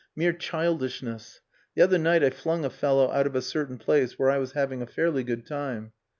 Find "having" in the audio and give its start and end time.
4.53-4.81